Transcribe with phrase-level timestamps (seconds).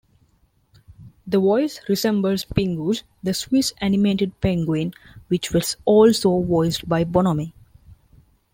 [1.27, 4.95] The voice resembles Pingu's, the Swiss animated penguin,
[5.27, 7.53] which was also voiced by Bonomi.